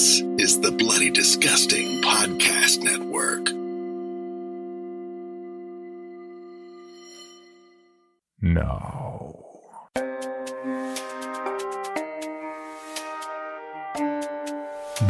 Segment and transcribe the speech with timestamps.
[0.00, 3.52] This is the Bloody Disgusting Podcast Network.
[8.40, 9.36] No.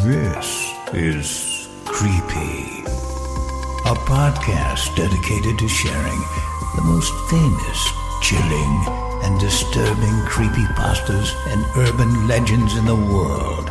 [0.02, 2.82] This is Creepy,
[3.86, 6.20] a podcast dedicated to sharing
[6.74, 7.92] the most famous,
[8.22, 8.84] chilling,
[9.22, 13.69] and disturbing creepypastas and urban legends in the world.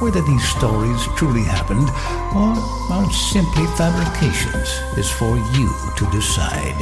[0.00, 1.86] Whether these stories truly happened
[2.34, 2.56] or
[2.90, 6.80] are simply fabrications is for you to decide.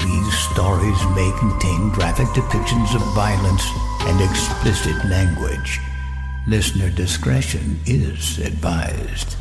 [0.00, 3.66] These stories may contain graphic depictions of violence
[4.02, 5.80] and explicit language.
[6.46, 9.34] Listener discretion is advised.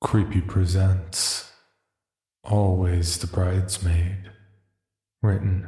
[0.00, 1.50] Creepy presents
[2.44, 4.30] Always the Bridesmaid.
[5.22, 5.66] Written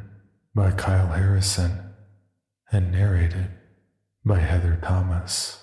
[0.54, 1.94] by Kyle Harrison
[2.70, 3.50] and narrated
[4.26, 5.60] by Heather Thomas.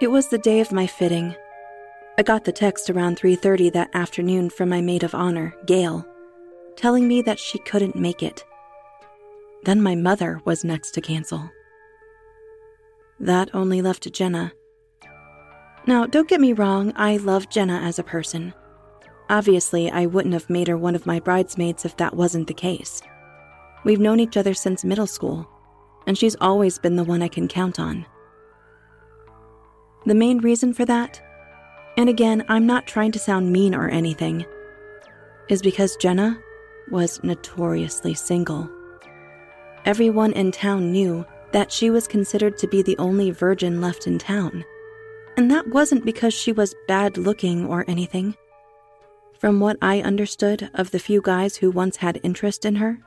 [0.00, 1.36] It was the day of my fitting.
[2.18, 6.04] I got the text around 3:30 that afternoon from my maid of honor, Gail,
[6.74, 8.44] telling me that she couldn't make it.
[9.64, 11.48] Then my mother was next to cancel.
[13.20, 14.52] That only left Jenna.
[15.86, 18.52] Now, don't get me wrong, I love Jenna as a person.
[19.30, 23.00] Obviously, I wouldn't have made her one of my bridesmaids if that wasn't the case.
[23.84, 25.48] We've known each other since middle school,
[26.06, 28.06] and she's always been the one I can count on.
[30.06, 31.20] The main reason for that,
[31.96, 34.46] and again, I'm not trying to sound mean or anything,
[35.48, 36.38] is because Jenna
[36.90, 38.70] was notoriously single.
[39.84, 44.18] Everyone in town knew that she was considered to be the only virgin left in
[44.18, 44.64] town.
[45.36, 48.36] And that wasn't because she was bad looking or anything.
[49.38, 52.98] From what I understood of the few guys who once had interest in her,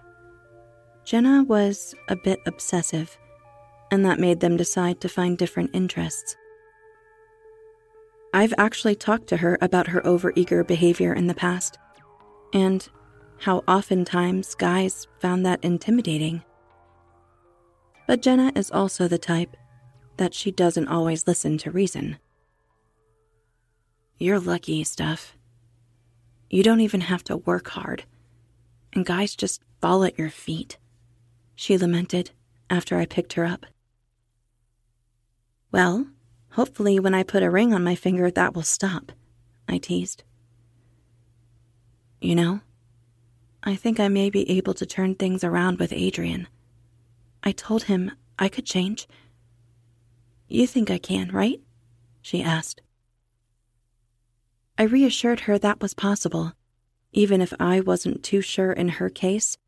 [1.04, 3.18] Jenna was a bit obsessive,
[3.90, 6.36] and that made them decide to find different interests.
[8.34, 11.78] I've actually talked to her about her overeager behavior in the past,
[12.54, 12.88] and
[13.40, 16.44] how oftentimes guys found that intimidating.
[18.08, 19.58] But Jenna is also the type
[20.18, 22.18] that she doesn't always listen to reason.
[24.18, 25.36] You're lucky, Steph.
[26.50, 28.04] You don't even have to work hard,
[28.94, 30.78] and guys just fall at your feet,
[31.62, 32.32] she lamented
[32.72, 33.68] after I picked her up.
[35.72, 36.08] Well,
[36.54, 39.12] hopefully, when I put a ring on my finger, that will stop,
[39.70, 40.24] I teased.
[42.20, 42.62] You know,
[43.62, 46.48] I think I may be able to turn things around with Adrian.
[47.44, 48.10] I told him
[48.40, 49.08] I could change.
[50.48, 51.62] You think I can, right?
[52.24, 52.82] She asked.
[54.80, 56.54] I reassured her that was possible,
[57.14, 59.60] even if I wasn't too sure in her case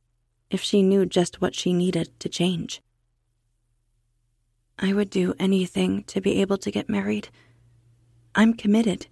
[0.54, 2.80] if she knew just what she needed to change.
[4.78, 7.30] I would do anything to be able to get married.
[8.36, 9.08] I'm committed,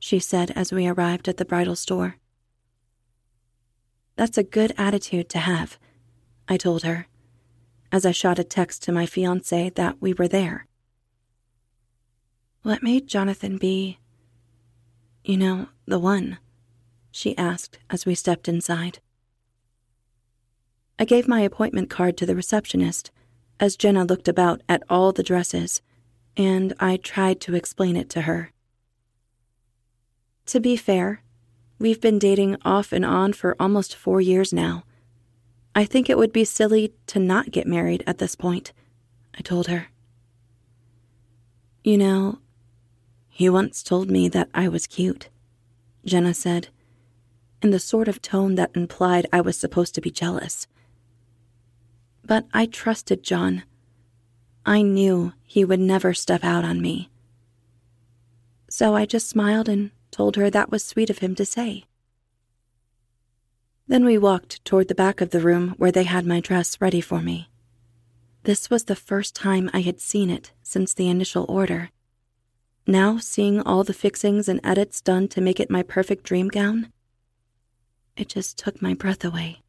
[0.00, 2.16] she said as we arrived at the bridal store.
[4.16, 5.78] That's a good attitude to have,
[6.48, 7.06] I told her,
[7.92, 10.66] as I shot a text to my fiance that we were there.
[12.62, 13.98] What made Jonathan be,
[15.24, 16.38] you know, the one?
[17.12, 18.98] she asked as we stepped inside.
[20.98, 23.10] I gave my appointment card to the receptionist
[23.60, 25.82] as Jenna looked about at all the dresses,
[26.36, 28.52] and I tried to explain it to her.
[30.46, 31.22] To be fair,
[31.78, 34.84] we've been dating off and on for almost four years now.
[35.74, 38.72] I think it would be silly to not get married at this point,
[39.36, 39.88] I told her.
[41.84, 42.38] You know,
[43.28, 45.28] he once told me that I was cute,
[46.06, 46.68] Jenna said,
[47.60, 50.66] in the sort of tone that implied I was supposed to be jealous.
[52.26, 53.62] But I trusted John.
[54.64, 57.08] I knew he would never step out on me.
[58.68, 61.84] So I just smiled and told her that was sweet of him to say.
[63.86, 67.00] Then we walked toward the back of the room where they had my dress ready
[67.00, 67.48] for me.
[68.42, 71.90] This was the first time I had seen it since the initial order.
[72.88, 76.92] Now, seeing all the fixings and edits done to make it my perfect dream gown,
[78.16, 79.62] it just took my breath away.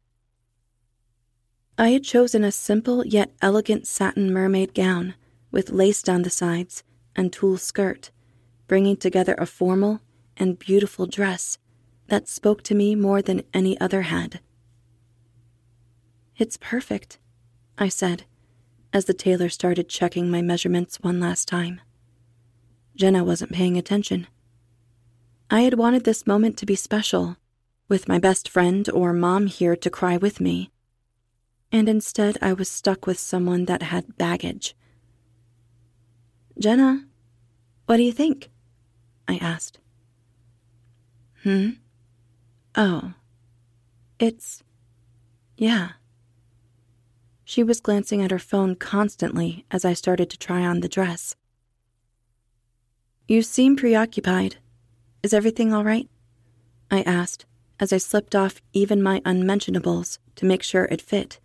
[1.80, 5.14] I had chosen a simple yet elegant satin mermaid gown
[5.52, 6.82] with lace down the sides
[7.14, 8.10] and tulle skirt,
[8.66, 10.00] bringing together a formal
[10.36, 11.56] and beautiful dress
[12.08, 14.40] that spoke to me more than any other had.
[16.36, 17.20] It's perfect,
[17.78, 18.24] I said,
[18.92, 21.80] as the tailor started checking my measurements one last time.
[22.96, 24.26] Jenna wasn't paying attention.
[25.48, 27.36] I had wanted this moment to be special,
[27.88, 30.72] with my best friend or mom here to cry with me
[31.70, 34.74] and instead I was stuck with someone that had baggage.
[36.58, 37.04] Jenna,
[37.86, 38.50] what do you think?
[39.26, 39.78] I asked.
[41.42, 41.70] Hmm?
[42.74, 43.12] Oh.
[44.18, 44.62] It's.
[45.56, 45.90] Yeah.
[47.44, 51.36] She was glancing at her phone constantly as I started to try on the dress.
[53.26, 54.56] You seem preoccupied.
[55.22, 56.08] Is everything all right?
[56.90, 57.46] I asked
[57.80, 61.38] as I slipped off even my unmentionables to make sure it fit.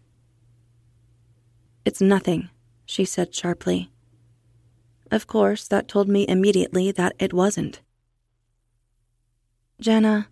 [1.86, 2.50] It's nothing,
[2.86, 3.90] she said sharply.
[5.12, 7.82] Of course, that told me immediately that it wasn't.
[9.80, 10.28] Jenna,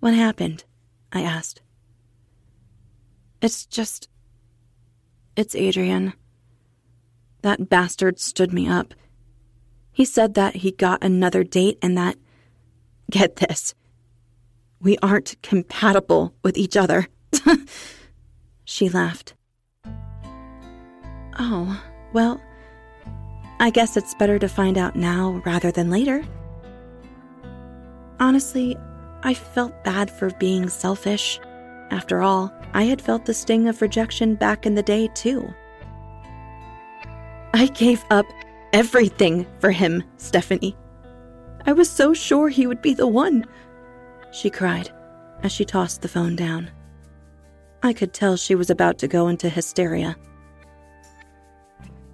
[0.00, 0.64] what happened?
[1.12, 1.62] I asked.
[3.40, 4.08] It's just.
[5.36, 6.12] It's Adrian.
[7.42, 8.94] That bastard stood me up.
[9.92, 12.16] He said that he got another date and that.
[13.10, 13.74] Get this.
[14.80, 17.08] We aren't compatible with each other.
[18.64, 19.34] she laughed.
[21.38, 21.82] Oh,
[22.12, 22.40] well,
[23.60, 26.24] I guess it's better to find out now rather than later.
[28.20, 28.76] Honestly,
[29.22, 31.40] I felt bad for being selfish.
[31.90, 35.48] After all, I had felt the sting of rejection back in the day, too.
[37.54, 38.26] I gave up
[38.72, 40.76] everything for him, Stephanie.
[41.66, 43.46] I was so sure he would be the one,
[44.32, 44.90] she cried
[45.42, 46.70] as she tossed the phone down.
[47.82, 50.16] I could tell she was about to go into hysteria.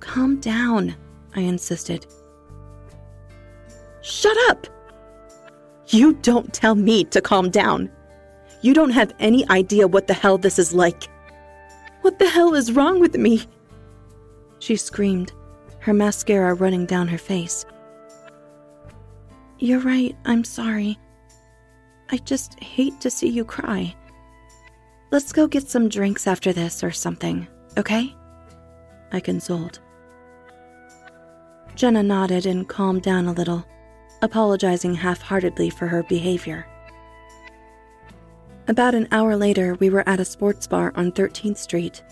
[0.08, 0.96] Calm down,
[1.36, 2.06] I insisted.
[4.00, 4.66] Shut up!
[5.88, 7.90] You don't tell me to calm down.
[8.62, 11.10] You don't have any idea what the hell this is like.
[12.00, 13.44] What the hell is wrong with me?
[14.60, 15.30] She screamed,
[15.80, 17.66] her mascara running down her face.
[19.58, 20.98] You're right, I'm sorry.
[22.10, 23.94] I just hate to see you cry.
[25.10, 27.46] Let's go get some drinks after this or something,
[27.76, 28.16] okay?
[29.12, 29.80] I consoled.
[31.78, 33.64] Jenna nodded and calmed down a little,
[34.20, 36.66] apologizing half heartedly for her behavior.
[38.66, 42.02] About an hour later, we were at a sports bar on 13th Street,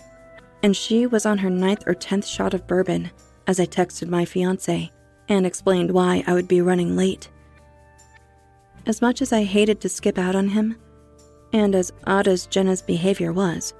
[0.63, 3.11] and she was on her ninth or tenth shot of bourbon
[3.45, 4.89] as I texted my fiance
[5.27, 7.29] and explained why I would be running late.
[8.85, 10.77] As much as I hated to skip out on him,
[11.51, 13.73] and as odd as Jenna's behavior was,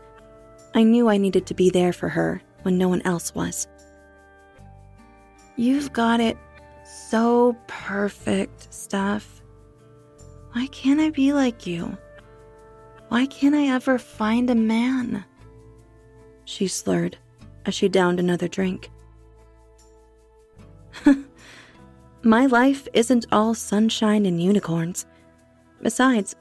[0.76, 3.70] I knew I needed to be there for her when no one else was.
[5.58, 6.38] You've got it
[6.86, 9.42] so perfect, Steph.
[10.54, 11.98] Why can't I be like you?
[13.10, 15.26] Why can't I ever find a man?
[16.46, 17.18] She slurred
[17.66, 18.90] as she downed another drink.
[22.22, 25.06] My life isn't all sunshine and unicorns.
[25.82, 26.36] Besides,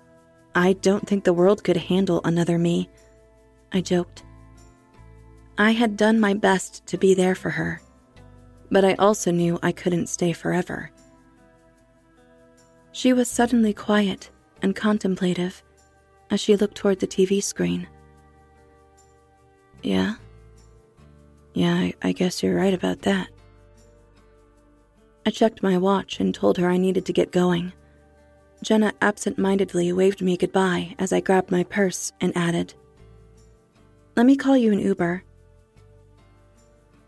[0.54, 2.88] I don't think the world could handle another me.
[3.72, 4.24] I joked.
[5.58, 7.80] I had done my best to be there for her,
[8.70, 10.90] but I also knew I couldn't stay forever.
[12.92, 14.30] She was suddenly quiet
[14.62, 15.62] and contemplative
[16.30, 17.86] as she looked toward the TV screen.
[19.82, 20.14] Yeah?
[21.54, 23.28] Yeah, I, I guess you're right about that.
[25.24, 27.72] I checked my watch and told her I needed to get going.
[28.62, 32.74] Jenna absent mindedly waved me goodbye as I grabbed my purse and added,
[34.16, 35.22] Let me call you an Uber.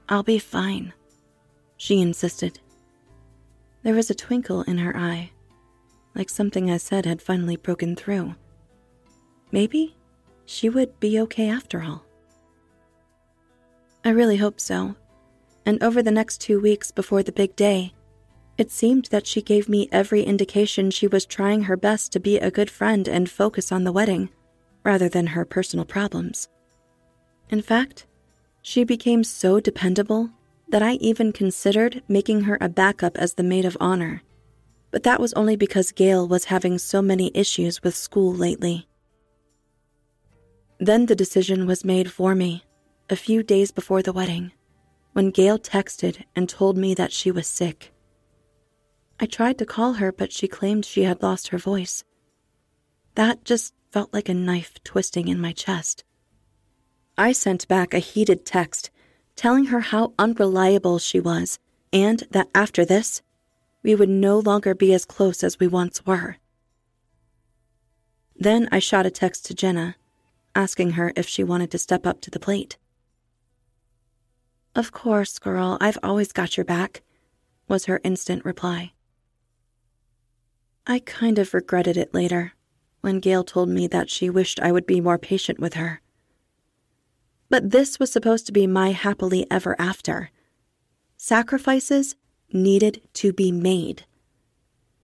[0.09, 0.93] I'll be fine,
[1.79, 2.61] she insisted.
[3.83, 5.31] There was a twinkle in her eye,
[6.15, 8.35] like something I said had finally broken through.
[9.51, 9.97] Maybe
[10.45, 12.05] she would be okay after all.
[14.05, 14.97] I really hope so.
[15.65, 17.95] And over the next two weeks before the big day,
[18.57, 22.39] it seemed that she gave me every indication she was trying her best to be
[22.39, 24.31] a good friend and focus on the wedding,
[24.85, 26.49] rather than her personal problems.
[27.51, 28.07] In fact,
[28.63, 30.31] she became so dependable
[30.71, 34.23] that I even considered making her a backup as the maid of honor.
[34.91, 38.89] But that was only because Gail was having so many issues with school lately.
[40.79, 42.65] Then the decision was made for me,
[43.11, 44.53] a few days before the wedding,
[45.13, 47.93] when Gail texted and told me that she was sick.
[49.21, 52.05] I tried to call her, but she claimed she had lost her voice.
[53.17, 56.05] That just felt like a knife twisting in my chest.
[57.17, 58.91] I sent back a heated text
[59.39, 61.61] telling her how unreliable she was
[61.93, 63.23] and that after this,
[63.85, 66.39] we would no longer be as close as we once were.
[68.35, 69.95] Then I shot a text to Jenna,
[70.57, 72.79] asking her if she wanted to step up to the plate.
[74.75, 77.03] Of course, girl, I've always got your back,
[77.69, 78.91] was her instant reply.
[80.85, 82.55] I kind of regretted it later,
[83.03, 86.01] when Gail told me that she wished I would be more patient with her.
[87.51, 90.31] But this was supposed to be my happily ever after.
[91.17, 92.15] Sacrifices
[92.53, 94.05] needed to be made.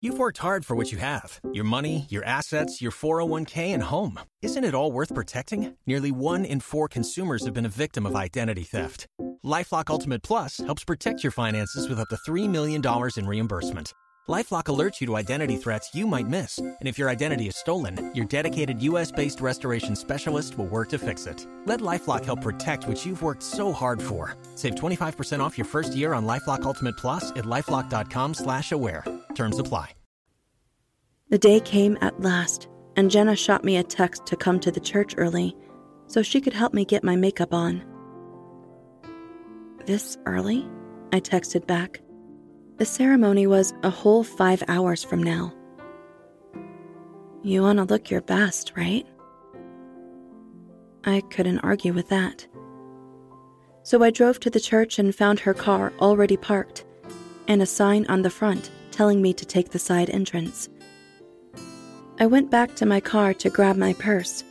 [0.01, 4.19] You've worked hard for what you have your money, your assets, your 401k, and home.
[4.41, 5.75] Isn't it all worth protecting?
[5.86, 9.08] Nearly one in four consumers have been a victim of identity theft.
[9.43, 12.81] Lifelock Ultimate Plus helps protect your finances with up to $3 million
[13.17, 13.93] in reimbursement.
[14.29, 18.12] LifeLock alerts you to identity threats you might miss, and if your identity is stolen,
[18.13, 21.48] your dedicated U.S.-based restoration specialist will work to fix it.
[21.65, 24.38] Let LifeLock help protect what you've worked so hard for.
[24.53, 29.03] Save 25% off your first year on LifeLock Ultimate Plus at lifeLock.com/slash-aware.
[29.33, 29.93] Terms apply.
[31.29, 34.79] The day came at last, and Jenna shot me a text to come to the
[34.79, 35.55] church early,
[36.05, 37.83] so she could help me get my makeup on.
[39.88, 40.69] This early?
[41.12, 42.01] I texted back.
[42.79, 45.53] The ceremony was a whole five hours from now.
[47.43, 49.05] You want to look your best, right?
[51.03, 52.48] I couldn't argue with that.
[53.83, 56.86] So I drove to the church and found her car already parked,
[57.50, 60.69] and a sign on the front telling me to take the side entrance.
[62.17, 64.45] I went back to my car to grab my purse,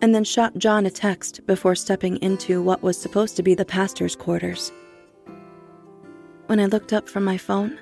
[0.00, 3.66] and then shot John a text before stepping into what was supposed to be the
[3.66, 4.72] pastor's quarters.
[6.52, 7.78] When I looked up from my phone,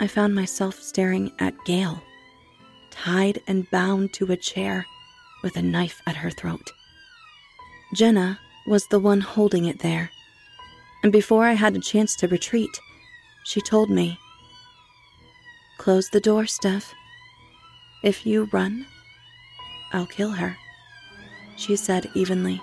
[0.00, 2.02] I found myself staring at Gail,
[2.90, 4.86] tied and bound to a chair
[5.42, 6.72] with a knife at her throat.
[7.94, 10.10] Jenna was the one holding it there,
[11.02, 12.70] and before I had a chance to retreat,
[13.44, 14.18] she told me,
[15.76, 16.94] Close the door, Steph.
[18.02, 18.86] If you run,
[19.92, 20.56] I'll kill her,
[21.58, 22.62] she said evenly.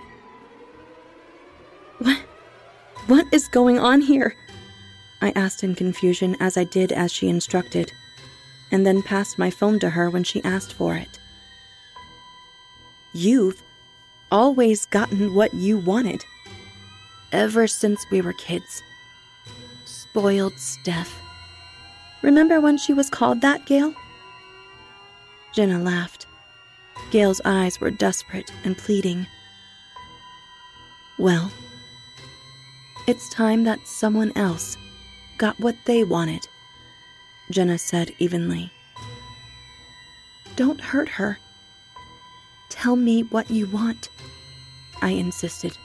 [1.99, 2.17] What?
[3.05, 4.35] What is going on here?
[5.21, 7.91] I asked in confusion as I did as she instructed,
[8.71, 11.19] and then passed my phone to her when she asked for it.
[13.13, 13.61] You've
[14.31, 16.23] always gotten what you wanted.
[17.31, 18.81] Ever since we were kids.
[19.85, 21.13] Spoiled Steph.
[22.21, 23.93] Remember when she was called that, Gail?
[25.53, 26.27] Jenna laughed.
[27.11, 29.27] Gail's eyes were desperate and pleading.
[31.19, 31.51] Well,
[33.07, 34.77] it's time that someone else
[35.41, 36.47] got what they wanted,
[37.49, 38.71] Jenna said evenly.
[40.55, 41.39] Don't hurt her.
[42.69, 44.09] Tell me what you want,
[45.01, 45.75] I insisted.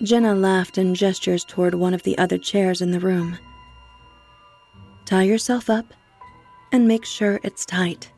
[0.00, 3.36] Jenna laughed and gestures toward one of the other chairs in the room.
[5.04, 5.92] Tie yourself up
[6.70, 8.12] and make sure it's tight.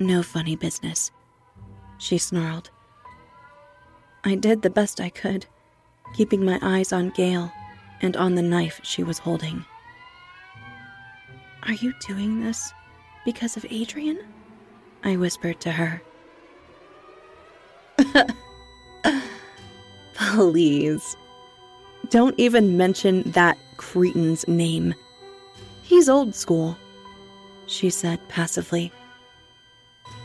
[0.00, 1.12] No funny business,
[1.98, 2.70] she snarled.
[4.24, 5.46] I did the best I could,
[6.16, 7.52] keeping my eyes on Gail
[8.00, 9.64] and on the knife she was holding.
[11.64, 12.72] Are you doing this
[13.24, 14.18] because of Adrian?
[15.04, 16.02] I whispered to her.
[20.14, 21.16] Please.
[22.08, 24.94] Don't even mention that cretin's name.
[25.82, 26.76] He's old school,
[27.66, 28.92] she said passively.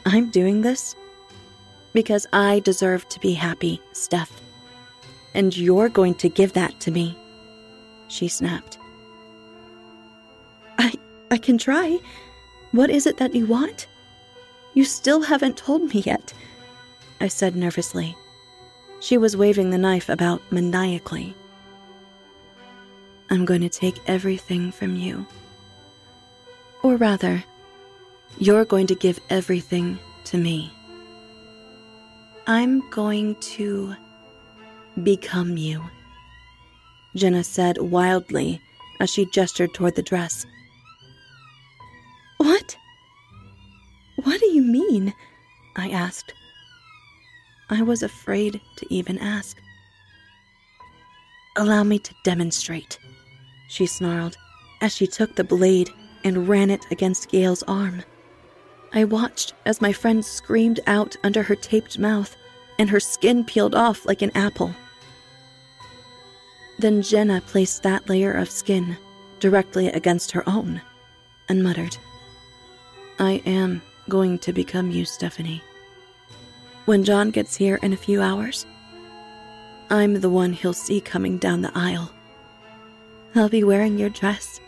[0.05, 0.96] I'm doing this
[1.94, 4.32] because I deserve to be happy, Steph.
[5.34, 7.17] And you're going to give that to me,
[8.07, 8.77] she snapped.
[10.77, 10.93] I
[11.31, 12.00] I can try.
[12.71, 13.88] What is it that you want?
[14.74, 16.33] You still haven't told me yet,
[17.21, 18.15] I said nervously.
[19.00, 21.33] She was waving the knife about maniacally.
[23.29, 25.25] I'm going to take everything from you.
[26.83, 27.43] Or rather,
[28.38, 30.71] you're going to give everything to me.
[32.47, 33.95] I'm going to
[35.01, 35.83] become you,
[37.15, 38.62] Jenna said wildly
[39.00, 40.45] as she gestured toward the dress.
[42.38, 42.75] What?
[44.24, 45.13] What do you mean?
[45.75, 46.34] I asked.
[47.69, 49.57] I was afraid to even ask.
[51.57, 53.00] Allow me to demonstrate,
[53.69, 54.38] she snarled
[54.81, 55.89] as she took the blade
[56.24, 58.03] and ran it against Gail's arm.
[58.93, 62.36] I watched as my friend screamed out under her taped mouth
[62.77, 64.75] and her skin peeled off like an apple.
[66.79, 68.98] Then Jenna placed that layer of skin
[69.39, 70.82] directly against her own
[71.48, 71.98] and muttered,
[73.20, 75.63] I am going to become you, Stephanie.
[76.86, 78.65] When John gets here in a few hours,
[79.89, 82.12] I'm the one he'll see coming down the aisle.
[83.36, 84.60] I'll be wearing your dress.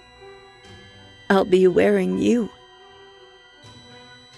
[1.30, 2.50] I'll be wearing you.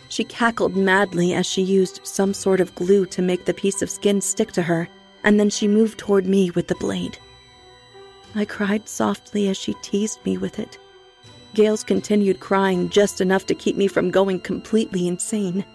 [0.08, 3.90] She cackled madly as she used some sort of glue to make the piece of
[3.90, 4.90] skin stick to her,
[5.24, 7.18] and then she moved toward me with the blade.
[8.36, 10.78] I cried softly as she teased me with it.
[11.56, 15.66] Gail's continued crying just enough to keep me from going completely insane.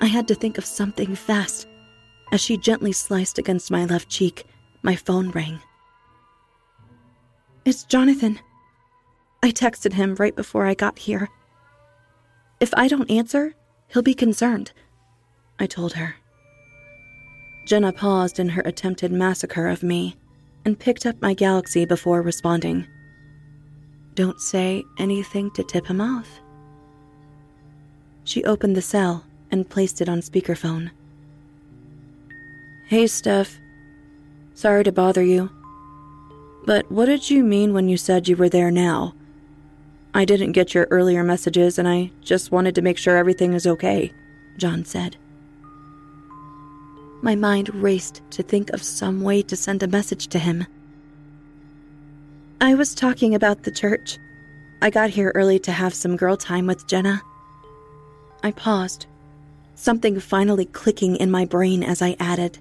[0.00, 1.66] I had to think of something fast.
[2.30, 4.46] As she gently sliced against my left cheek,
[4.82, 5.60] my phone rang.
[7.64, 8.38] It's Jonathan.
[9.42, 11.28] I texted him right before I got here.
[12.60, 13.54] If I don't answer,
[13.88, 14.72] he'll be concerned,
[15.58, 16.16] I told her.
[17.66, 20.16] Jenna paused in her attempted massacre of me
[20.64, 22.86] and picked up my galaxy before responding.
[24.14, 26.40] Don't say anything to tip him off.
[28.24, 30.90] She opened the cell and placed it on speakerphone.
[32.86, 33.58] Hey, Steph.
[34.54, 35.50] Sorry to bother you.
[36.64, 39.14] But what did you mean when you said you were there now?
[40.14, 43.66] I didn't get your earlier messages and I just wanted to make sure everything is
[43.66, 44.12] okay,
[44.58, 45.16] John said.
[47.24, 50.66] My mind raced to think of some way to send a message to him.
[52.60, 54.18] I was talking about the church.
[54.82, 57.22] I got here early to have some girl time with Jenna.
[58.42, 59.06] I paused,
[59.76, 62.58] something finally clicking in my brain as I added,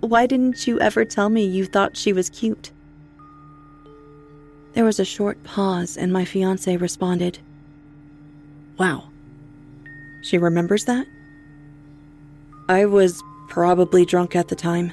[0.00, 2.72] Why didn't you ever tell me you thought she was cute?
[4.72, 7.40] There was a short pause, and my fiance responded,
[8.78, 9.04] Wow.
[10.22, 11.06] She remembers that?
[12.70, 13.22] I was
[13.54, 14.92] probably drunk at the time.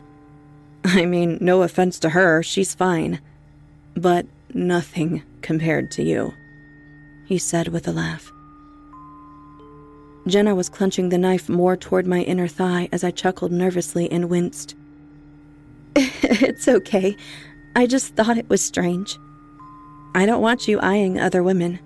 [0.85, 3.19] I mean, no offense to her, she's fine
[3.95, 6.33] but nothing compared to you,
[7.25, 8.31] he said with a laugh.
[10.27, 14.29] Jenna was clenching the knife more toward my inner thigh as I chuckled nervously and
[14.29, 14.75] winced.
[15.95, 17.15] it's okay.
[17.75, 19.17] I just thought it was strange.
[20.13, 21.79] I don't want you eyeing other women.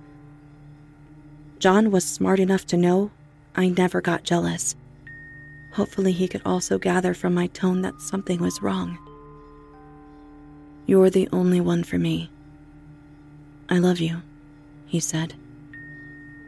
[1.60, 3.12] John was smart enough to know
[3.56, 4.76] I never got jealous.
[5.76, 8.98] Hopefully, he could also gather from my tone that something was wrong.
[10.86, 12.30] You're the only one for me.
[13.68, 14.22] I love you,
[14.86, 15.34] he said.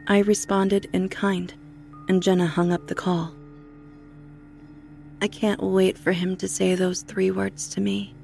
[0.06, 1.52] I responded in kind,
[2.08, 3.34] and Jenna hung up the call.
[5.20, 8.14] I can't wait for him to say those three words to me,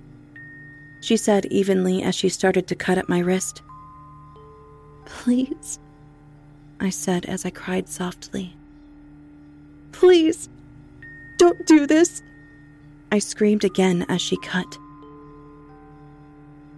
[1.02, 3.60] she said evenly as she started to cut at my wrist.
[5.04, 5.78] Please,
[6.80, 8.56] I said as I cried softly.
[9.92, 10.48] Please,
[11.36, 12.22] don't do this,
[13.12, 14.78] I screamed again as she cut.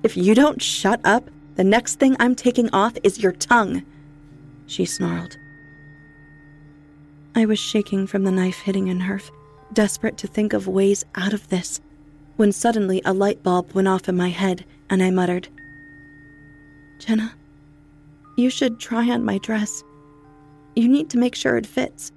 [0.03, 3.85] If you don't shut up, the next thing I'm taking off is your tongue,
[4.67, 5.39] she snarled.
[7.35, 9.31] I was shaking from the knife hitting a nerve,
[9.73, 11.81] desperate to think of ways out of this,
[12.37, 15.49] when suddenly a light bulb went off in my head and I muttered,
[16.99, 17.35] Jenna,
[18.37, 19.83] you should try on my dress.
[20.75, 22.13] You need to make sure it fits.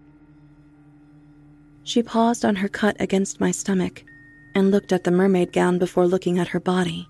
[1.89, 4.03] She paused on her cut against my stomach
[4.53, 7.09] and looked at the mermaid gown before looking at her body.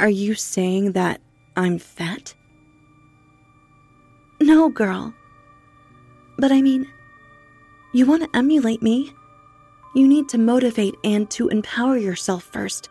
[0.00, 1.20] Are you saying that
[1.56, 2.34] I'm fat?
[4.40, 5.14] No, girl.
[6.38, 6.88] But I mean,
[7.92, 9.14] you want to emulate me.
[9.94, 12.88] You need to motivate and to empower yourself first,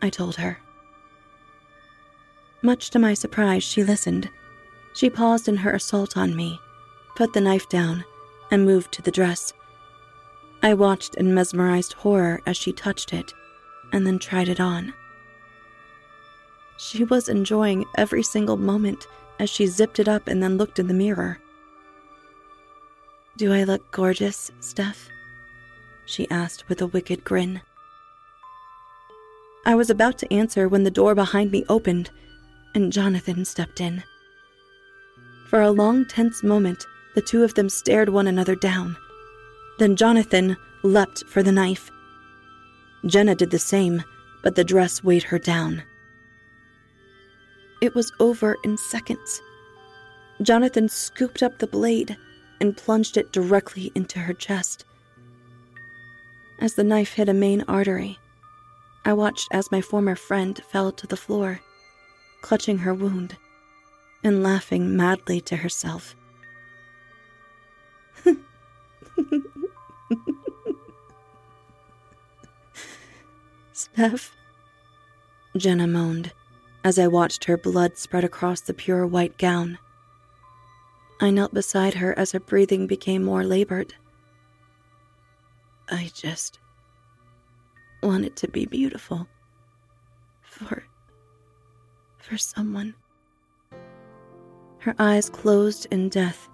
[0.00, 0.60] I told her.
[2.62, 4.30] Much to my surprise, she listened.
[4.94, 6.60] She paused in her assault on me,
[7.16, 8.04] put the knife down,
[8.50, 9.52] and moved to the dress.
[10.62, 13.32] I watched in mesmerized horror as she touched it
[13.92, 14.92] and then tried it on.
[16.76, 19.06] She was enjoying every single moment
[19.38, 21.38] as she zipped it up and then looked in the mirror.
[23.36, 25.08] Do I look gorgeous, Steph?
[26.06, 27.60] She asked with a wicked grin.
[29.64, 32.10] I was about to answer when the door behind me opened
[32.74, 34.02] and Jonathan stepped in.
[35.48, 36.86] For a long, tense moment,
[37.18, 38.96] the two of them stared one another down.
[39.80, 41.90] Then Jonathan leapt for the knife.
[43.06, 44.04] Jenna did the same,
[44.44, 45.82] but the dress weighed her down.
[47.82, 49.42] It was over in seconds.
[50.42, 52.16] Jonathan scooped up the blade
[52.60, 54.84] and plunged it directly into her chest.
[56.60, 58.16] As the knife hit a main artery,
[59.04, 61.58] I watched as my former friend fell to the floor,
[62.42, 63.36] clutching her wound
[64.22, 66.14] and laughing madly to herself.
[73.72, 74.34] Steph,
[75.56, 76.32] Jenna moaned
[76.84, 79.78] as I watched her blood spread across the pure white gown.
[81.20, 83.94] I knelt beside her as her breathing became more labored.
[85.90, 86.58] I just
[88.02, 89.26] wanted to be beautiful
[90.42, 90.84] for
[92.18, 92.94] for someone.
[94.78, 96.48] Her eyes closed in death,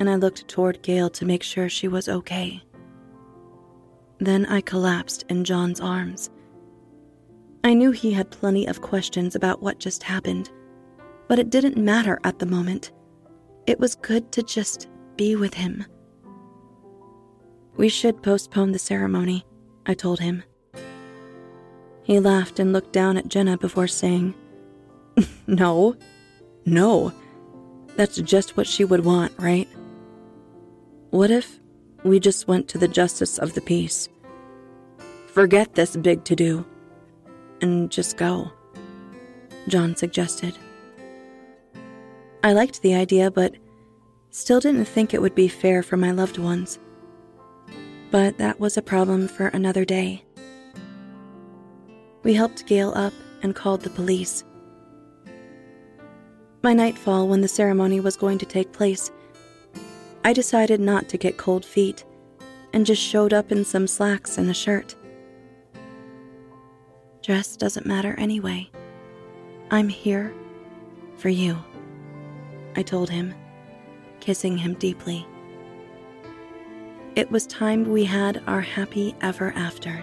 [0.00, 2.62] and I looked toward Gail to make sure she was okay.
[4.18, 6.30] Then I collapsed in John's arms.
[7.62, 10.50] I knew he had plenty of questions about what just happened,
[11.28, 12.92] but it didn't matter at the moment.
[13.66, 15.84] It was good to just be with him.
[17.76, 19.44] We should postpone the ceremony,
[19.84, 20.42] I told him.
[22.02, 24.34] He laughed and looked down at Jenna before saying,
[25.46, 25.94] No,
[26.64, 27.12] no,
[27.96, 29.68] that's just what she would want, right?
[31.10, 31.58] What if
[32.04, 34.08] we just went to the justice of the peace?
[35.26, 36.64] Forget this big to do
[37.60, 38.52] and just go,
[39.66, 40.56] John suggested.
[42.44, 43.56] I liked the idea, but
[44.30, 46.78] still didn't think it would be fair for my loved ones.
[48.12, 50.24] But that was a problem for another day.
[52.22, 54.44] We helped Gail up and called the police.
[56.62, 59.10] By nightfall, when the ceremony was going to take place,
[60.24, 62.04] I decided not to get cold feet
[62.72, 64.94] and just showed up in some slacks and a shirt.
[67.22, 68.70] Dress doesn't matter anyway.
[69.70, 70.34] I'm here
[71.16, 71.58] for you,
[72.76, 73.34] I told him,
[74.20, 75.26] kissing him deeply.
[77.16, 80.02] It was time we had our happy ever after.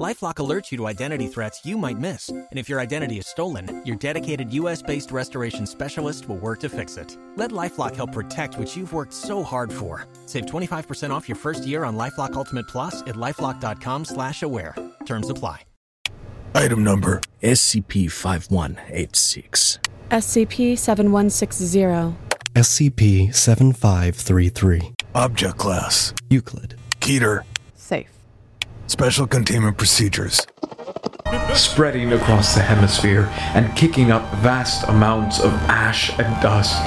[0.00, 3.80] LifeLock alerts you to identity threats you might miss, and if your identity is stolen,
[3.86, 7.16] your dedicated U.S.-based restoration specialist will work to fix it.
[7.36, 10.08] Let LifeLock help protect what you've worked so hard for.
[10.26, 14.74] Save 25% off your first year on LifeLock Ultimate Plus at lifeLock.com/slash-aware.
[15.06, 15.60] Terms apply.
[16.56, 19.78] Item number SCP-5186.
[20.10, 22.14] SCP-7160.
[22.56, 24.92] SCP-7533.
[25.14, 26.74] Object Class Euclid.
[27.00, 27.53] Keter Safe.
[28.86, 30.46] Special Containment Procedures
[31.54, 36.82] spreading across the hemisphere and kicking up vast amounts of ash and dust.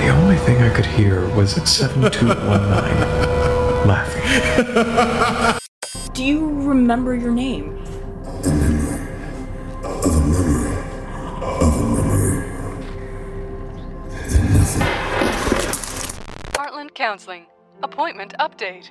[0.00, 5.60] the only thing I could hear was at 7219 laughing.
[6.12, 7.82] Do you remember your name?
[16.54, 17.46] Heartland Counseling.
[17.82, 18.90] Appointment update.